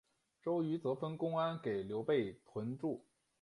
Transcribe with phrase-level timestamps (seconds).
[0.41, 3.05] 周瑜则分公安给刘备屯驻。